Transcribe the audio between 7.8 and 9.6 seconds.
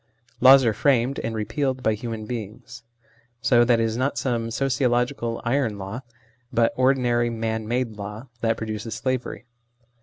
law, that produces slavery.